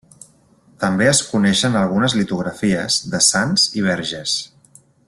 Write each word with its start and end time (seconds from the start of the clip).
També 0.83 1.09
es 1.09 1.19
coneixen 1.33 1.77
algunes 1.83 2.17
litografies 2.21 2.99
de 3.13 3.25
sants 3.31 3.71
i 3.83 3.89
verges. 3.91 4.39